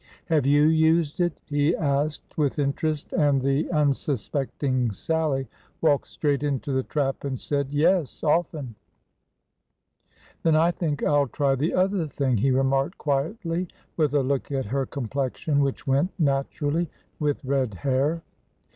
[0.29, 4.91] Have you used it?" he asked with interest; and the 122 LIVING PICTURES 123 unsuspecting
[4.91, 5.47] Sallie
[5.79, 8.73] walked straight into the trap and said, Yes often/'"
[10.41, 14.51] Then I think I 'll try the other thing," he remarked quietly, with a look
[14.51, 16.89] at her complexion, which went natu rally
[17.19, 18.23] with red hair.